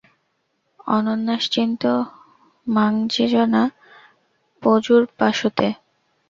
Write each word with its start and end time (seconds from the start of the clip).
অনন্যাশ্চিন্তয়ন্তো 0.87 1.93
মাং 2.67 2.91
যে 3.13 3.25
জনা 3.27 3.63
পযুর্পাসতে। 4.63 5.67